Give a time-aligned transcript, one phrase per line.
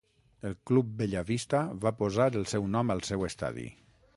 [0.49, 3.69] El Club Bella Vista va posar el seu nom al seu estadi.